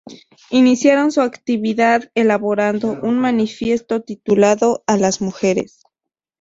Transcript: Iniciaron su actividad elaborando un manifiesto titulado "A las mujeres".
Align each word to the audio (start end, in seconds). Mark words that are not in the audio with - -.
Iniciaron 0.49 1.11
su 1.11 1.21
actividad 1.21 2.09
elaborando 2.15 2.97
un 3.03 3.19
manifiesto 3.19 4.01
titulado 4.01 4.83
"A 4.87 4.97
las 4.97 5.21
mujeres". 5.21 5.83